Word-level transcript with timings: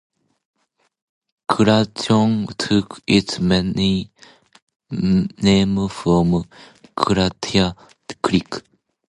Clatonia 1.47 2.57
took 2.57 3.03
its 3.05 3.37
name 3.39 4.05
from 4.89 6.43
Clatonia 6.97 7.75
Creek. 8.23 8.51